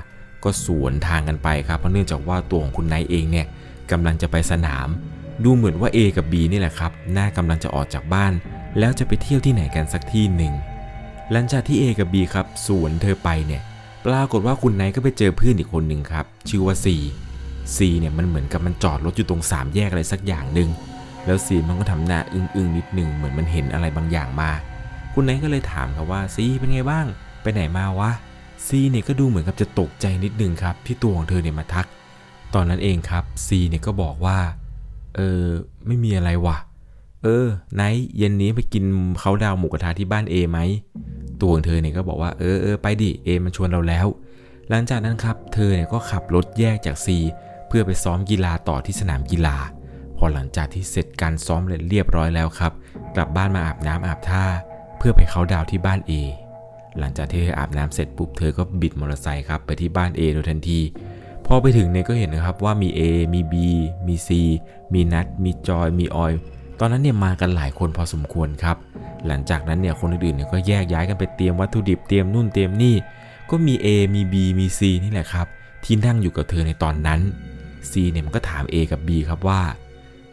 [0.44, 3.46] ก็สวนทางกันไปครับเพราะเนื่องจากว่าตัวของคุณนายเองเนี่ย
[3.90, 4.88] กำลังจะไปสนาม
[5.42, 8.32] ดูเหมือนว่า A กับ B นี่แหละครับ น่ากำลังจะออกจากบ้าน
[8.78, 10.54] แล้วจะไปเที่ยวที่ไหนกันสักที่หนึ่ง
[11.32, 13.62] หลังจากที่ A กับ B ครับสวนเธอไปเนี่ย
[14.06, 16.86] ปรากฏว่าคุณนายก็ไปเจอเพื่อนอีกคนหนึ่งครับ ชื่อว่า C
[17.76, 20.70] C เนี่ยมันเหมือนกับมันจอดรถอยู่ตรงสามแยกอะไรสักอย่างหนึ่ง
[21.26, 24.50] แล้วซีมันก็ทำหน้าอึ้งๆนิดหนึ่งเหมือนมันเห็นอะไรบางอย่างมา
[25.14, 27.06] คุณไนก็เลยถามครับว่าซีเป็นไงบ้าง
[27.42, 28.10] ไปไหนมาวะ
[28.66, 31.86] ซีเนี่ยก็ดูเหมือนกับจะตกใจนิดนึงครับที่ตัวของเธอเนี่ยมาทัก
[32.54, 34.38] ตอนนั้นเองครับซีเนี่ยก็บอกว่า
[35.16, 35.44] เออ
[35.86, 36.56] ไม่มีอะไรวะ
[37.22, 38.84] เออไนท์เย็นนี้ไปกิน
[39.20, 40.58] เขาดาวหมูกระทะที่บ้านเอไหม
[41.40, 44.06] ตัวของเธอเนี่ยก็บอกว่าเออเออไปดิเอมันชวนเราแล้ว
[44.68, 47.18] หลังจากนั้นครับเธอเนี่ยก็ขับรถแยกจากซี
[47.68, 49.56] เพื่อไปซ้อมกีฬาต่อที่สนามกีฬา
[50.16, 52.72] พอหลังจากที่เสร็จการซ้อมเรียบร้อยแล้วครับ
[53.16, 54.44] กลับบ้านมาอาบน้ำอาบท่า
[54.98, 56.12] เพื่อไปเขาดาวที่บ้าน A
[56.98, 60.80] หลังจากที่เธออาบน้ำเสร็จปุ๊บเธอก็บิดมอเตอร์ไซค์ครับไปที่บ้าน A โดยทันที
[61.46, 63.00] พอไปถึงเนี่ยก็เห็นนะครับว่ามี A
[63.34, 63.54] มี B
[64.06, 64.28] มี C
[64.92, 66.32] มีนัทมีจอย มีออย
[66.80, 68.76] ตอนนั้นเนี่ยมากันหลายคนพอสมควรครับ
[69.26, 72.96] หลังจากนั้นเนี่ยคนอื่นๆเนี่ยก็แยกย้ายกันไปเตรียมวัตถุดิบเตรียมนู่นเตรียมนี่
[73.50, 75.46] ก็มี A มี B มี C นี่แหละครับ
[75.84, 77.20] ที่นั่งอยู่กับเธอในตอนนั้น
[77.90, 79.60] C เนี่ยมันก็ถาม A กับ B ครับว่า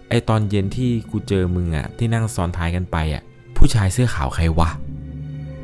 [0.10, 3.24] ไอตอนเย็นที่กูเจอมึงอะที่นั่งซ้อนท้ายกันไปอะ
[3.58, 4.70] ผู้ชายเสื้อขาวใครวะ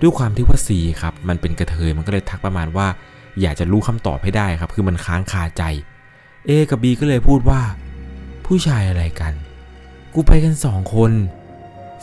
[0.01, 2.87] ด้วยความที่ว่าซีครับมันเป็นกระเทยมันก็เลยทักประมาณว่า
[3.41, 5.63] อยากจะรู้คำตอบให้ได้ครับ คือมันค้างคาใจ
[6.47, 7.61] A กับ B ก็เลยพูดว่า
[8.45, 9.33] ผู้ชายอะไรกัน
[10.13, 11.11] กูไปกันสองคน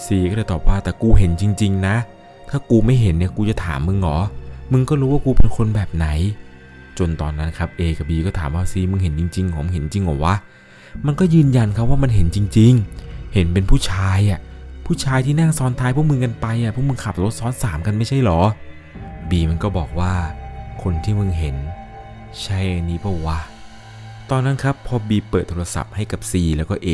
[0.04, 1.96] ซีก็เลยตอบว่าแต่กูเห็นจริง ๆ นะ
[2.50, 4.18] ถ้ากูไม่เห็นเนี่ยกูจะถามมึงเหรอ
[4.72, 6.06] มึงก็รู้ว่ากูเป็นคนแบบไหน
[6.98, 10.34] จนตอนนั้นครับ A กับ B ก็ถามว่าซีมึงเห็นจริงๆหรอมึงเห็นจริงเหรอวะ
[11.06, 12.72] มันก็ยืนยันครับว่ามันเห็นจริง
[13.04, 14.40] ๆ เห็นเป็นผู้ชายอะ
[14.86, 18.40] ผู้ชายที่นั่งซ้อนท้ายพวกมึงกันไปอะพวกมึงขับรถซ้อนสามกันไม่ใช่หรอ
[19.30, 20.12] บีมันก็บอกว่า
[20.84, 21.56] คนที่มึงเห็น
[22.42, 23.38] ใช่อันนี้ปะวะ
[24.30, 26.88] ตอนนั้นครับพอบีเปิดโทรศัพท์ให้กับ C แล้วก็ A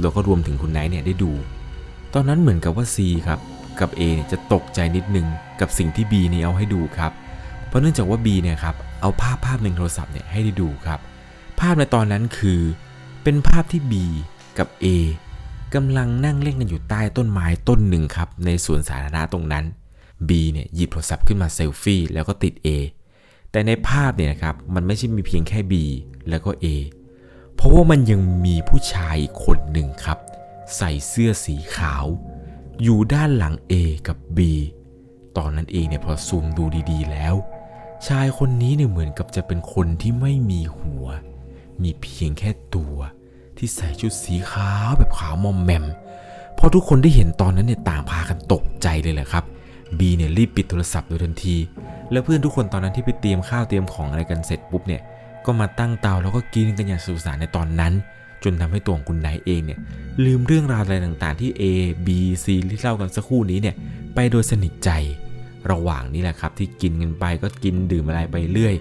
[0.00, 1.32] แล้วก็รวมถึงคุณไนท์เนี่ยได้ดู
[2.14, 3.40] ตอนนั้นเหมือนกับว่า C ครับ
[3.80, 5.26] กับ A เนี่ยจะตกใจนิดนึง
[5.60, 7.12] กับสิ่งที่ B เนี่ยเอาให้ดูครับ
[7.66, 11.00] เพราะเนื่องจากว่า B เนี่ยครับเอาภาพภาพหนึ่งโทรศัพท์เนี่ยให้ได้ดูครับ
[11.60, 12.60] ภาพในตอนนั้นคือ
[13.22, 13.92] เป็นภาพที่ B
[14.58, 14.86] กับ A
[15.74, 19.64] กำลังนั่งเล่นกันอยู่ใต้ต้นไม้ต้นหนึ่งครับในสวนสาธารณะตรงนั้น
[20.28, 22.68] B เนี่ยหยิบโทรศัพท์ขึ้นมาเซลฟี่แล้วก็ติด A
[23.50, 25.74] แต่ในภาพเนี่ยนะครับมันไม่ใช่มีเพียงแค่ B
[26.28, 26.66] แล้วก็ A
[27.54, 30.18] เพราะว่ามันยังมีผู้ชายอีกคนหนึ่งครับ
[30.76, 32.04] ใส่เสื้อสีขาว
[32.82, 33.72] อยู่ด้านหลัง A
[34.08, 34.38] กับ B
[35.36, 37.34] ตอนนั้นเองเนี่ยพอซูมดูดีๆแล้ว
[38.06, 41.06] ชายคนนี้เนี่ยเหมือนกับจะเป็นคนที่ไม่มีหัว
[41.82, 42.96] มีเพียงแค่ตัว
[43.56, 45.84] ที่ใส่ชุดสีขาวแบบขาวมอมแมม
[46.58, 49.44] พอทุกคนได้เห็นตอนนั้นเนี่ยต่างพากันตกใจเลยแหละครับ
[49.98, 51.56] บีเนี่ยรีบปิดโทรศัพท์โดยทันที
[52.12, 55.02] แล้วเพื่อนทุกคนตอนนั้นที่ไปเตรียมข้าวเตรียมของอะไรกันเสร็จปุ๊บเนี่ย
[55.46, 57.92] ก็มาตั้งเตาแล้วก็กินกันอย่างสุสนานในตอนนั้น
[58.44, 59.78] จนทำให้ตัวของคุณนายเองเนี่ย
[60.24, 61.62] ลืมเรื่องราวอะไรต่างๆที่ A
[62.06, 62.08] B
[62.44, 63.74] C ที่เล่ากันสักครู่นี้เนี่ย
[64.14, 64.90] ไปโดยสนิทใจ
[65.70, 68.74] ระหว่างนี้แหละครับที่กินกันไปก็กินดื่มอะไรไปเรื่อย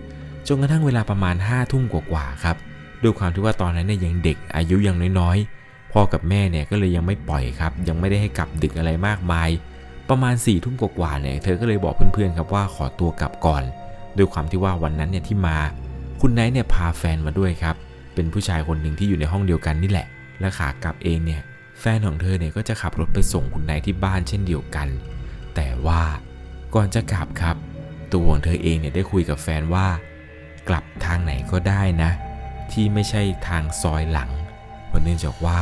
[0.48, 2.56] จนกระทั่งเวลาประมาณ5้าทุ่มกว่าๆครับ
[3.04, 9.50] ด้วยความที่ว่าตอนนั้นเนี่ยยังเด็กอายุยังน้อยๆพ่อกับแม่เนี่ยก็เลยยังไม่ปล่อยครับ ยังไม่ได้ให้กลับดึกอะไรมากมาย
[10.10, 13.64] ประมาณ4ี่ทุ่มกว่าๆเนี่ยเธอก็เลยบอกเพื่อนๆครับว่าขอตัวกลับก่อน
[14.18, 15.58] ด้วยความที่ว่าวันนั้นเนี่ยที่มา
[16.22, 17.76] คุณไนท์เนี่ยพาแฟนมาด้วยครับ
[18.16, 20.08] เป็นผู้ชายคนหนึ่งที่อยู่ในห้องเดียวกันนี่แหละ
[20.40, 21.42] และขากลับเองเนี่ย
[21.80, 24.88] แฟนของเธอเนี่ยก็จะขับรถไปส่งคุณไนท์ที่บ้านเช่นเดียวกัน
[25.56, 26.02] แต่ว่า
[26.76, 27.56] ก่อนจะกลับครับ
[28.12, 29.88] ตัวของเธอเองเนี่ยได้คุยกับแฟนว่า
[30.70, 32.12] กลับทางไหนก็ได้นะ
[32.72, 34.30] ที่ไม่ใช่ทางซอยหลัง
[34.88, 35.60] เพราะเนื่องจากว่า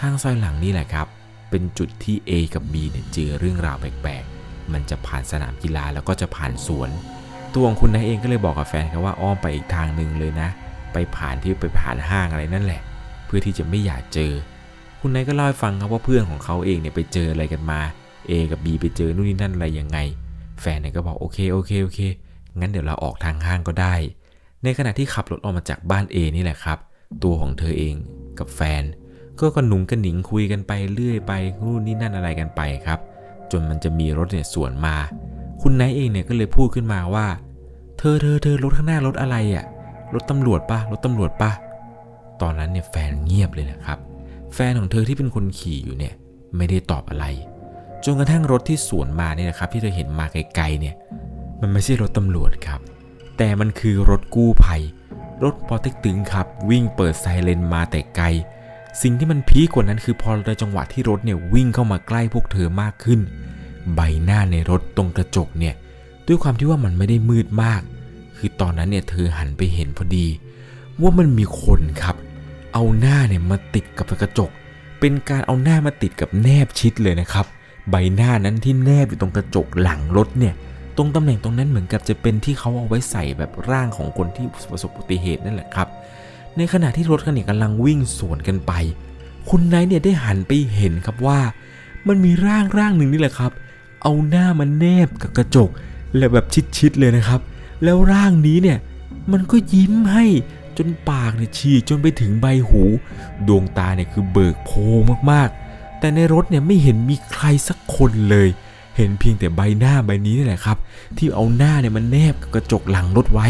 [0.00, 1.06] ทางซอยหลังนี่แหละครับ
[1.50, 6.90] เป็นจุดที่ A กับ B เนี่ยเจอเรื่องราวแปลกๆ มันจะผ่านสนามกีฬาแล้วก็จะผ่านสวน
[7.54, 10.48] ตัวของคุณนายเองก็เลยบอกกับแฟนครับว่าอ้อมไปอีกทางหนึ่งเลยนะ
[10.92, 12.80] ไปผ่านที่ไปผ่านห้างอะไรนั่นแหละ
[13.26, 14.32] เพื่อที่จะไม่อยากเจอ
[15.00, 17.80] คุณนท์ก็เล่าให้ฟังครับว่าเพื่อนของเขาเองเนี่ยไปเจออะไรกันมา
[18.30, 19.98] A กับ B ไปเจอนู่นนี่นั่นอะไรยังไง
[20.60, 22.00] แฟนเนี่ยก็บอกโอเคโอเคโอเค
[22.60, 23.94] งั้นเดี๋ยวเราออกทางห้างก็ได้
[24.62, 26.78] ในขณะที่ขับรถออกมาจากบ้าน A นี่แหละครับ
[27.24, 27.94] ตัวของเธอเอง
[28.38, 28.82] กับแฟน
[29.40, 31.32] ก็กระหนุงกระหนิงคุยกันไปเรื่อยไป
[31.64, 32.98] นู่นนี่นั่นอะไรกันไปครับ
[33.50, 34.96] จนมันจะมีรถเนี่ยสวนมา
[35.62, 37.26] คุณนท์เองเนี่ยก็เลยพูดขึ้นมาว่า
[37.98, 39.64] เธอเธอเธอรถข้างหน้ารถอะไรอะ่ะ
[40.14, 41.50] รถตำรวจปะรถตำรวจปะ
[42.42, 43.98] ตอนนั้นเนี่ยแฟนเงียบเลยนะครับ
[44.54, 46.14] แฟนของเธอที่เป็นคนขี่อยู่เนี่ย
[46.56, 47.26] ไม่ได้ตอบอะไร
[48.04, 50.94] จนกระทั่งรถที่สวนมาเนี่ยนะครับ ที่เธอเห็นมาไกลๆเนี่ย
[51.60, 52.80] มันไม่ใช่รถตำรวจครับ
[53.38, 54.82] แต่มันคือรถกู้ภัย
[55.44, 58.26] รถปอเต็กตึงครับ วิ่งเปิดไซเรนมาแต่ไกล
[59.02, 63.20] สิ่งที่มันพีคกว่านั้นคือพอในจังหวะที่รถเนี่ยวิ่งเข้ามาใกล้พวกเธอมากขึ้น
[63.94, 65.74] ใบหน้าในรถตรงกระจกเนี่ย
[66.26, 67.82] ด้วยความที่ว่ามันไม่ได้มืดมาก
[68.36, 70.26] คือตอนนั้นเนี่ยเธอหันไปเห็นพอดี
[71.02, 72.16] ว่ามันมีคนครับ
[72.72, 74.50] เอาหน้าเนี่ยมาติดกับกระจก
[75.00, 77.46] เป็นการเอาหน้ามาติดกับแนบชิดเลยนะครับ
[77.90, 80.54] ใบหน้านั้นที่แนบอยู่ตรงกระจกหลังรถเนี่ย
[80.96, 85.88] ตรงตำแหน่งตรงนั้นเหมือนกับจะเป็นที่เขาเอาไว้ใส่แบบร่างของคนที่ประสบอุบัติเหตุนั่นแหละครับ
[86.56, 88.72] ในขณะที่รถคันนี้กำลังวิ่งสวนกันไป
[89.48, 91.40] คุณไนท์เนี่ยได้หันไปเห็นครับว่า
[92.08, 93.52] มันมีร่างร่างหนึ่งนี่แหละครับ
[94.02, 95.70] เอาหน้ามันแนบกับกระจก
[96.16, 97.40] และแบบชิดๆเลยนะครับ
[97.84, 98.78] แล้วร่างนี้เนี่ย
[99.32, 100.26] มันก็ยิ้มให้
[100.78, 102.82] จนปากเนี่ยฉีกจนไปถึงใบหู
[103.48, 104.70] ดวงตาเนี่ยคือเบิกโพ
[105.30, 108.48] มากๆ แต่ในรถเนี่ยไม่เห็นมีใครสักคนเลย
[108.96, 110.78] เห็นเพียงแต่ใบหน้าใบนี้นี่แหละครับ
[111.16, 113.48] ที่เอาหน้าเนี่ยมันแนบกับกระจกหลังรถไว้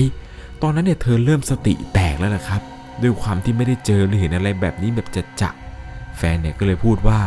[0.62, 2.60] ตอนนั้นเนี่ยเธอเริ่มสติแตกแล้วนะครับ
[3.02, 7.18] ด้วยความที่ไม่ได้เจอหรือเห็นอะไรแบบนี้แบบจะจะๆแฟนเนี่ยก็เลยพูดว่า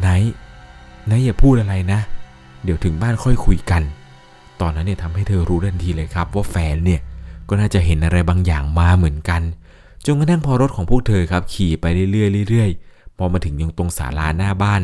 [0.00, 0.34] ไนท์
[1.06, 2.00] ไนท์อย่าพูดอะไรนะ
[2.64, 3.82] เดี๋ยวถึงบ้านค่อยคุยกัน
[4.60, 7.00] ตอนนั้นเนี่ยทำให้เธอรู้ทันทีเลยครับ ว่าแฟนเนี่ย
[7.48, 9.42] ก็น่าจะเห็นอะไรบางอย่างมาเหมือนกัน
[10.06, 14.82] จนกระทั่งพอรถของพวกเธอครับขี่ไปเรื่อยๆเรื่อยๆพอมาถึงยังตรงศาลาหน้าบ้าน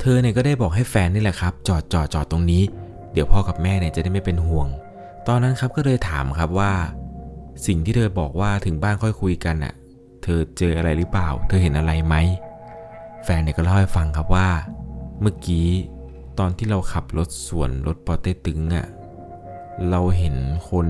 [0.00, 2.62] เธอเนี่ยก็ได้บอกให้แฟนนี่แหละครับ จอดจอดจอดตรงนี้
[3.12, 4.68] เดี๋ยวพ่อกับแม่เนี่ยจะได้ไม่เป็นห่วง
[5.28, 6.72] ตอนนั้นครับก็เลยถามครับว่า
[7.66, 9.74] สิ่งที่เธอบอกว่าถึงบ้านค่อยคุยกันอะ
[10.22, 12.14] เธอเจออะไรหรือเปล่า เธอเห็นอะไรไหม
[13.24, 14.48] แฟนเนี่ยก็เล่าให้ฟังครับว่า
[15.20, 15.68] เมื่อกี้
[16.38, 18.86] ตอนที่เราขับรถสวนรถปอเต้ตึงอะ
[19.90, 20.34] เราเห็น
[20.70, 20.88] คน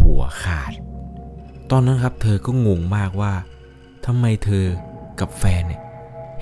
[0.00, 0.72] หัวขาด
[1.70, 3.32] ตอนนั้นครับ เธอก็งงมากว่า
[4.06, 4.64] ทำไมเธอ
[5.20, 5.82] กับแฟนเนี่ย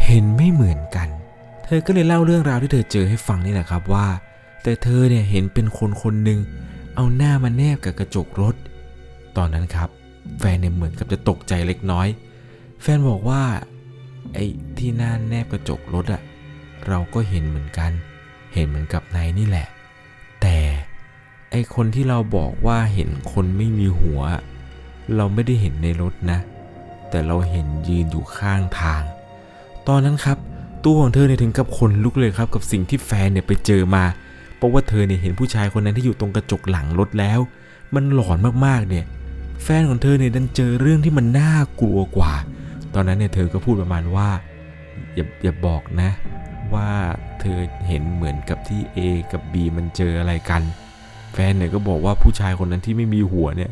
[0.04, 1.08] เห็นไม่เหมือนกัน
[1.64, 4.06] เธอก็เลยเล่าเรื่องราวที่เธอเจอให้ฟังนี่แหละครับว่า
[4.62, 6.38] แต่เธอเนี่ยเห็นเป็นคนคนหนึ่ง
[6.96, 8.54] เอาหน้ามาแนบกับกระจกรถ
[9.36, 9.88] ตอนนั้นครับ
[10.38, 12.08] แฟนเนี่ยเหมือนกับจะตกใจเล็กน้อย
[12.82, 13.42] แฟนบอกว่า
[14.34, 14.46] ไอ้
[14.78, 16.22] ที่หน้าแนบกระจกรถอะ
[16.88, 17.90] เราก็เห็นเหมือนกัน
[18.54, 19.66] เห็นเหมือนกับนายนี่แหละ
[20.42, 20.56] แต่
[21.50, 24.20] ไอคนที่เราบอกว่าเห็นคนไม่มีหัว
[25.16, 26.38] เราไม่ได้เห็นในรถนะ
[27.10, 29.02] แต่เราเห็นยืนอยู่ข้างทาง
[29.88, 30.38] ตอนนั้นครับ
[30.84, 34.04] ตัวของเธอเนี่ยถึงกับขนลุกเลยครับ กับสิ่งที่แฟนเนี่ยไปเจอมา
[34.56, 37.40] เพราะว่าเธอเนี่ยเห็นผู้ชายคนนั้นที่อยู่ตรงกระจกหลังรถแล้ว
[37.94, 39.04] มันหลอนมากๆเนี่ย
[39.62, 42.34] แฟนของเธอเนี่ยดันเจอเรื่องที่มันน่ากลัวกว่า
[42.94, 44.28] ตอนนั้นเนี่ยเธอก็พูดประมาณว่า
[45.14, 46.10] อย่าอย่าบอกนะ
[46.74, 46.88] ว่า
[47.40, 48.98] เธอเห็นเหมือนกับที่ A
[49.32, 50.62] กับ B มันเจออะไรกัน
[51.32, 53.70] แฟนเนี่ยก็บอกว่าผู้ชายคนนั้นที่ไม่มีหัวเนี่ย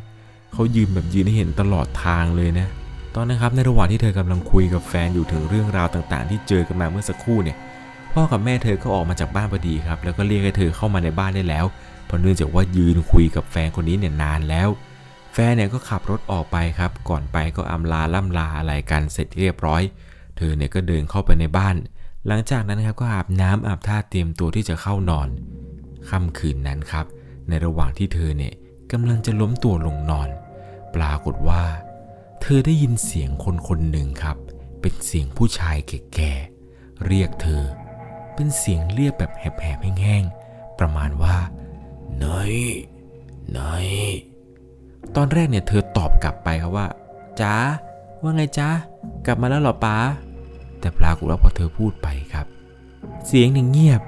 [0.52, 2.68] เขายืนแบบยืนให้เห็นตลอดทางเลยนะ
[3.14, 7.56] ตอนนั้นครับในระหว่างที่เธอกำลังคุยกับแฟนอยู่ถึงเรื่องราวต่างๆ ที่เจอกันมาเมื่อสักครู่เนี่ย
[8.12, 11.64] พ่อกับแม่เธอก็ออกมาจากบ้านพอดีครับ แล้วก็เรียกให้เธอเข้ามาในบ้านได้แล้ว
[12.06, 14.68] เพราะเนื่องจากว่ายืนคุยกับแฟนคนนี้เนี่ยนานแล้ว
[15.32, 19.82] แฟนเนี่ยก็ขับรถออกไปครับ ก่อนไปก็อำลาล่ำลาอะไรกันเสร็จเรียบร้อย
[20.36, 21.76] เธอเนี่ยก็เดินเข้าไปในบ้าน
[22.26, 25.28] หลังจากนั้นครับก็อาบน้ำอาบท่าเตรียมตัวที่จะเข้านอน
[26.08, 27.06] ค่ำคืนนั้นครับ
[27.48, 28.54] ในระหว่างที่เธอเนี่ย
[28.92, 30.28] กำลังจะล้มตัวลงนอน
[30.94, 31.62] ปรากฏว่า
[32.42, 34.36] เธอได้ยินเสียงคนคนหนึ่งครับ
[34.80, 37.62] เป็นเสียงผู้ชายแก่ๆเรียกเธอ
[38.34, 39.44] เป็นเสียงเรียกแบบแห
[39.76, 41.36] บๆแห้งๆประมาณว่า
[42.16, 42.26] ไหน
[43.50, 43.58] ไหน
[45.16, 46.86] ตอนแรกเนี่ยเธอตอบกลับไปครับว่า
[47.40, 47.54] จ้า
[48.22, 48.68] ว่าไงจ้า
[49.26, 49.96] กลับมาแล้วหรอป้า
[50.80, 52.46] แต่ปรากฏว่าพอเธอพูดไปครับ
[53.26, 54.02] เสียงเนี่ยเงียบ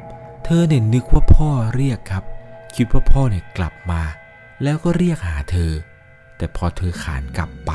[0.44, 2.24] เธอเนี่ยนึกว่าพ่อเรียกครับ
[2.76, 4.02] คิดว่าพ่อเนี่ยกลับมา
[4.62, 5.70] แล้วก็เรียกหาเธอ
[6.36, 7.72] แต่พอเธอขานกลับไป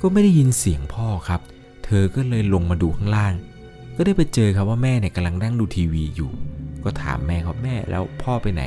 [0.00, 1.40] ก็ไม่ได้ยินเสียงพ่อครับ
[1.84, 3.34] เธอก็เลยลงมาดูข้างล่าง
[3.96, 6.30] ก็ได้ไปเจอครับว่าแม่เนี่ยกำลังนั่งดูทีวีอยู่
[6.84, 8.62] ก็ถามแม่ครับแม่แล้วพ่อไปไหน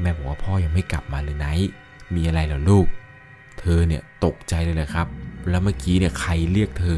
[0.00, 1.70] แม่บอกว่าพ่อยังไม่กลับมาเลยไนท์
[2.14, 2.86] มีอะไรเหรอลูก
[3.58, 5.06] เธอเนี่ยตกใจเลยแหละครับ
[5.50, 6.96] แล้วเมื่อกี้เนี่ยใครเรียกเธอ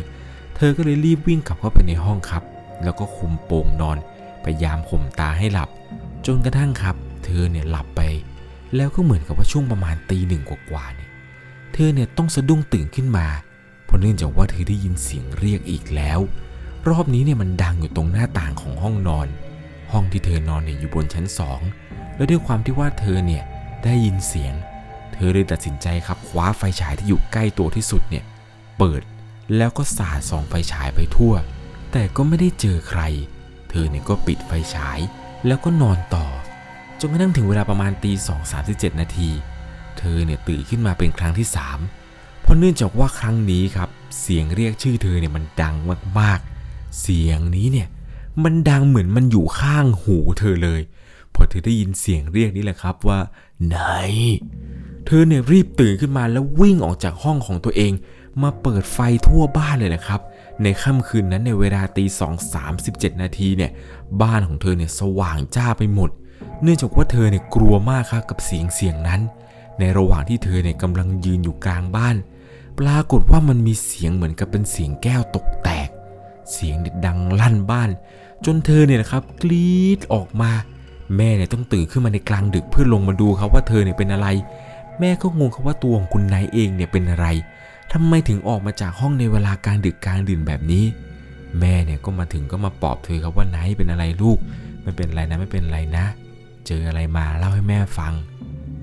[0.56, 2.42] เธอก็เลยรีบวิ่งกลับเข้าไปในห้องครับ
[2.84, 3.98] แล้วก็คุมโป่งนอน
[4.44, 5.68] พยายามข่มตาให้หลับ
[6.26, 8.00] จนกระทั่งครับ เธอเนี่ยหลับไป
[8.76, 11.10] แล้วก็เหมือนกับว่าช่วงประมาณตีหนึ่งกว่าๆเนี่ย
[11.72, 13.26] เธอเนี่ยต้องสะดุ้งตื่นขึ้นมา
[13.84, 16.20] เพราะเนื่องจากว่าเธอได้ยินเสียงเรียกอีกแล้ว
[16.88, 19.28] รอบนี้เนี่ยมันดังอยู่ตรงหน้าต่างของห้องนอน
[19.92, 21.60] ห้องที่เธอนอนเนี่ยอยู่บนชั้นสอง
[22.16, 23.42] แล้วด้วยความที่ว่าเธอเนี่ย
[23.84, 24.54] ได้ยินเสียง
[25.20, 28.24] ธอเลยตัดสินใจครับคว้าไฟฉายที่อยู่ใกล้ตัวที่สุดเนี่ย
[28.78, 29.02] เปิด
[29.56, 31.34] แล้วก็สาดส่องไฟฉายไปทั่ว
[31.92, 33.02] แต่ก็ไม่ได้เจอใคร
[33.70, 34.98] เธอเนี่ยก็ปิดไฟฉาย
[35.46, 36.26] แล้วก็นอนต่อ
[37.00, 39.30] จนกระทั่งถึงเวลาประมาณตีสองสามสิบเจ็ดนาที
[39.98, 41.78] เธอเนี่ยตื่นขึ้นมาเป็นครั้งที่สาม
[42.40, 43.88] เพราะเนื่องจากว่าครั้งนี้ครับ
[44.20, 45.74] เสียงเรียกชื่อเธอเนี่ยมันดัง
[46.18, 47.88] มากๆ เสียงนี้เนี่ย
[48.44, 50.80] มันดังเหมือนมันอยู่ข้างหูเธอเลย
[51.42, 53.18] อเธอได้ยินเสียงเรียกนี้แหละครับว่า
[53.66, 53.78] ไหน
[55.06, 57.92] เธอเนี่ยรีบตื่นขึ้นมาแล้ววิ่งออกจากห้องของตัวเอง
[58.42, 60.20] มาเปิดไฟทั่วบ้านเลยนะครับ
[60.62, 63.70] ในค่ำคืนนั้นในเวลาตีสองสามสิบเจ็ดนาทีเนี่ย
[64.22, 66.10] บ้านของเธอเนี่ยสว่างจ้าไปหมด
[66.62, 69.20] เนื่องจากว่าเธอเนี่ยกลัวมากครับกับเสียงเสียงนั้น
[69.78, 72.16] ในระหว่างที่เธอเนี่ยกำลังยืนอยู่กลางบ้าน
[72.78, 75.88] ปรากฏว่ามันมีเสียงเหมือนกับเป็นเสียงแก้วตกแตก
[76.52, 76.76] เสียง
[77.06, 77.90] ดังลั่นบ้าน
[78.44, 80.50] จนเธอเนี่ยนะครับกรีดออกมา
[81.16, 84.28] แม่เนี่ยต้องตื่นขึ้นมาในกลางดึกเพื่อลงมาดูครับว่าเธอเนี่ยเป็นอะไร
[85.00, 87.26] แม่ก็งงครับว่าตัวของคุณนายเองเนี่ยเป็นอะไร
[87.92, 90.84] ทำไมถึงออกมาจากห้องในเวลากลางดึกกลางดื่นแบบนี้
[91.60, 94.38] แม่เนี่ยก็มาถึงก็มาปลอบเธอครับว่านท์เป็นอะไรลูก
[94.82, 96.04] ไม่เป็นไรนะไม่เป็นไรนะ
[96.66, 98.12] เจออะไรมาเล่าให้แม่ฟัง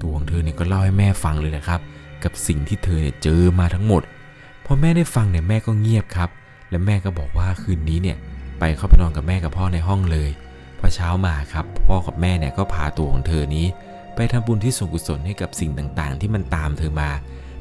[0.02, 1.82] ตัวของเธอเนี่ยก็เล่าให้แม่ฟังเลยแหละครับ
[2.24, 4.02] กับสิ่งที่เธอเนี่ยเจอมาทั้งหมด
[4.66, 6.30] พอแม่ได้ฟังเนี่ยแม่ก็เงียบครับ
[6.70, 8.18] และแม่ก็บอกว่าคืนนี้เนี่ย
[8.60, 10.30] ไปเข้าไปนอนกับแม่กับพ่อในห้องเลย
[10.80, 13.66] พอเช้ามาครับพ่อกับแม่เนี่ยก็พาตัวของเธอนี้
[14.16, 17.10] ไปทำบุญที่ส่วนกุศลให้กับสิ่งต่างๆ ที่มันตามเธอมา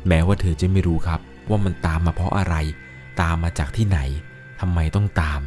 [0.08, 2.54] แม้ว่าเธอจะไม่รู้ครับ ว่ามันตามมาเพราะอะไร
[3.20, 3.98] ตามมาจากที่ไหน
[4.60, 5.40] ทำไมต้องตาม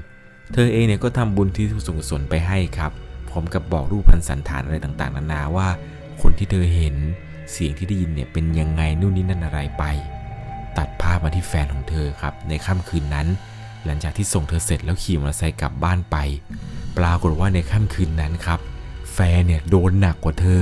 [0.54, 2.92] เธอเองเนี่ยก็ทำบุญที่ส่วนกุศลไปให้ครับ
[3.30, 5.68] พร้อมกับบอกรูปพันสันฐานอะไรต่างๆ นานาว่า
[6.22, 6.96] คนที่เธอเห็น
[7.52, 9.84] เสียงที่ได้ยินเนี่ยเป็นยังไงนู่นนี่นั่นอะไรไป
[10.78, 13.28] ตัดภาพมาที่แฟนของเธอครับ ในค่ำคืนนั้น
[13.86, 16.18] หลังจากที่ส่งเธอเสร็จแล้วขี่มอเตอร์ไซค์กลับบ้านไป
[16.98, 18.60] ปรากฏว่าในค่ำคืนนั้นครับ
[19.14, 20.62] แฟนเนี่ยโดนหนักกว่าเธอ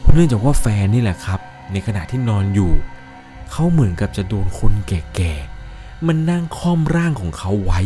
[0.00, 1.40] เพราะเนื่องจากว่าแฟนนี่แหละครับ
[1.72, 2.72] ในขณะที่นอนอยู่
[3.50, 7.80] เขาเหมือนกับจะโดนคนแก่ๆ มันนั่งค่อมร่างของเขาไว้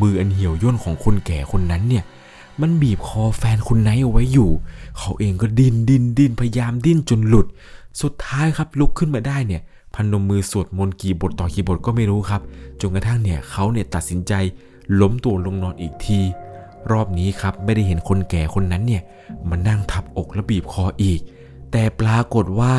[0.00, 2.04] มืออันเหี่ยวย่นของคนแก่คนนั้นเนี่ย
[2.60, 4.50] มันบีบคอแฟนคุณไนท์เอาไว้อยู่
[4.98, 7.46] เขาเองก็ดิ้นดิ้นดิ้นพยายามดิ้นจนหลุด
[8.02, 9.62] สุดท้ายครับลุกขึ้นมาได้เนี่ย
[9.94, 12.42] พนมมือสวดมนต์กี่บทต่อกี่บทก็ไม่รู้ครับ
[12.80, 14.32] จนกระทั่งเนี่ยเขาเนี่ยตัดสินใจ
[15.00, 16.20] ล้มตัวลงนอนอีกที
[16.92, 19.02] รอบนี้ครับไม่ได้เห็นคนแก่คนนั้นเนี่ย
[19.50, 21.20] มันนั่งทับอกและบีบคออีก
[21.72, 22.74] แต่ปรากฏว่า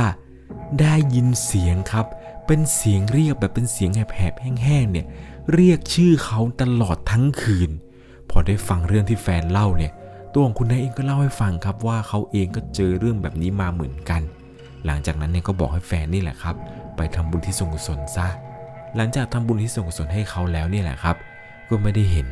[0.79, 2.05] ได้ยินเสียงครับ
[2.45, 5.05] เป็นเสียงเรียกแบบเป็นเสียงแหบๆแห้งๆเนี่ย
[5.53, 7.69] เรียกชื่อเขาตลอดทั้งคืน
[8.29, 9.91] พอได้ฟังเรื่องที่แฟนเล่าเนี่ย
[10.33, 14.21] ตัวของคุณนายเองก็เล่าให้ฟังครับว่าเขาเองก็เจอเรื่องแบบนี้มาเหมือนกัน
[14.85, 16.55] หลังจากนั้นเนี่ยก็บอกให้แฟนนี่แหละครับ
[16.95, 18.27] ไปทำบุญที่ส่วนกุศลซะ
[18.95, 21.15] หลังจากทำบุญที่ส่วนกุศลให้เขาแล้วเนี่ยแหละครับ
[21.69, 22.27] ก็ไม่ได้เห็น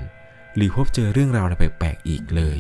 [0.58, 2.58] หรือพบเจอเรื่องราวอะไรแปลกๆอีกเลย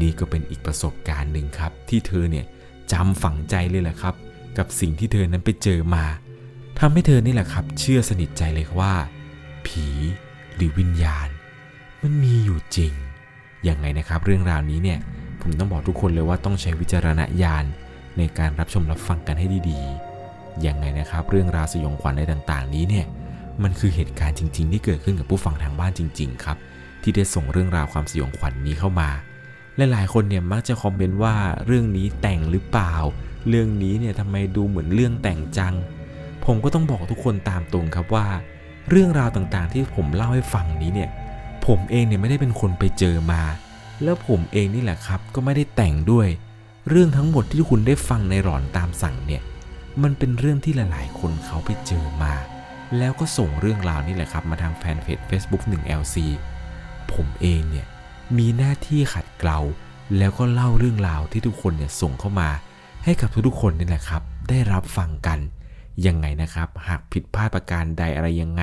[0.00, 2.44] นี่ก็เป็นอีกประสบการณ์หนึ่งครับ ที่เธอเนี่ย
[2.92, 4.14] จำฝังใจเลยแหละครับ
[4.58, 6.04] กับสิ่งที่เธอนั้นไปเจอมา
[6.78, 8.92] ทำให้เธอนี่แหละครับ เชื่อสนิทใจเลยว่า
[9.66, 9.86] ผี
[10.56, 11.28] หรือวิญญาณ
[12.02, 12.92] มันมีอยู่จริง
[13.68, 14.98] ยังไงนะครับ เรื่องราวนี้เนี่ย
[15.42, 17.64] ผมต้องบอกทุกคนเลยว่าต้องใช้วิจารณญาณ
[18.18, 23.06] ในการรับชมรับฟังกันให้ดีๆยังไงนะครับ เรื่องราวสยองขวัญอะไรต่าง ๆ นี้เนี่ย
[23.62, 26.56] มันคือเหตุการณ์จริง ๆ ที่เกิดขึ้นกับผู้ฟังทางบ้านจริง ๆ ครับ
[27.04, 29.10] ที่ได้ส่งเรื่องราวความสยองขวัญนนี้เข้ามา
[29.76, 31.34] และหลายคนเนี่ยมักจะคอมเมนต์ว่า
[31.66, 32.94] เรื่องนี้แต่งหรือเปล่า
[33.48, 35.74] เรื่องนี้เนี่ยทำไมดูเหมือนเรื่องแต่งจัง
[36.44, 38.26] ผมก็ต้องบอกทุกคนตามตรงครับว่า
[38.90, 41.10] เรื่องราวต่างๆที่ผมเล่าให้ฟังนี้เนี่ย
[41.66, 43.42] ผมเองเนี่ยไม่ได้เป็นคนไปเจอมา
[44.02, 46.28] แล้วผมเองนี่แหละครับก็ไม่ได้แต่งด้วย
[46.88, 49.42] เรื่องทั้งหมดที่คุณได้ฟังในหลอนตามสั่งเนี่ย
[50.02, 52.34] มันเป็นเรื่องที่หลายๆ คนเขาไปเจอมา
[52.98, 56.16] แล้วก็ส่งเรื่องราวนี่แหละครับมาทางแฟนเพจ Facebook 1LC
[57.12, 57.86] ผมเองเนี่ย
[58.38, 59.58] มีหน้าที่ขัดเกลา
[60.18, 62.48] แล้วก็เล่าเรื่องราวที่ทุกคนเนี่ยส่งเข้ามา
[63.04, 65.38] ให้กับทุกๆคนนี่แหละครับ ได้รับฟังกัน
[66.06, 68.62] ยังไงนะครับ หากผิดพลาดประการใดอะไรยังไง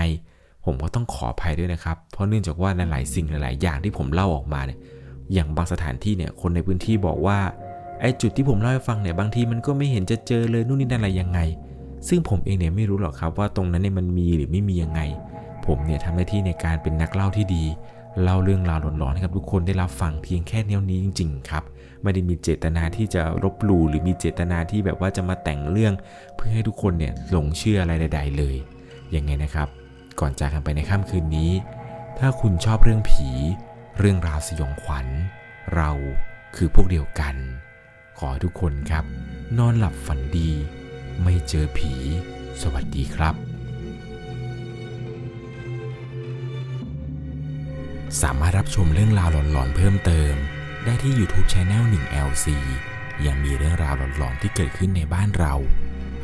[0.65, 4.79] ผมก็ต้องขออภัยด้วยนะครับ เพราะเนื่องจากว่าหลายๆสิ่งหลาย ๆ อย่างที่ผมเล่าออกมาเนี่ย
[5.33, 7.39] อย่างบางสถานที่เนี่ยคนในพื้นที่บอกว่า
[8.01, 11.39] ไอ้จุดที่ผมเล่าให้ฟังเนี่ยบางทีมันก็ไม่เห็นจะเจอเลยนู่นนี่นั่นอะไรยังไง
[12.07, 15.01] ซึ่งผมเองเนี่ยไม่รู้หรอกครับว่าตรงนั้นเนี่ยมันมีหรือไม่มียังไง
[15.65, 17.63] ผมเนี่ยทำหน้าที่ในการเป็นนักเล่าที่ดี
[18.23, 21.63] เล่าเรื่องราวหลอนๆให้กับทุกคนได้รับฟังเพียงแค่แนวนี้จริง ๆ ครับ
[22.03, 25.93] ไม่ได้มีเจตนาที่จะรบหลู่หรือมีเจตนาที่แบบว่าจะมาแต่งเรื่อง
[26.35, 28.55] เพื่อให้ทุกคนเนี่ยหลงเชื่ออะไรใด ๆ เลย
[29.15, 29.67] ยังไงนะครับ
[30.19, 31.51] ก่อนจากกันไปในค่ำคืนนี้
[32.19, 33.29] ถ้าคุณชอบเรื่องผี
[33.99, 35.07] เรื่องราวสยองขวัญ
[35.75, 35.91] เรา
[36.55, 37.35] คือพวกเดียวกัน
[38.17, 39.05] ขอให้ทุกคนครับ
[39.57, 40.49] นอนหลับฝันดี
[41.23, 41.93] ไม่เจอผี
[42.61, 43.50] สวัสดีครับ
[48.19, 50.33] สามารถรับชมเรื่องราวหลอนๆเพิ่มเติม
[50.85, 52.47] ได้ที่ YouTube Channel 1 LC
[53.25, 55.53] ยังมีเรื่องราวหลอนๆที่เกิดขึ้นในบ้านเรา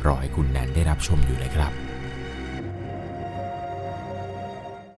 [0.06, 1.87] รอให้คุณแนนได้รับชมอยู่เลยครับ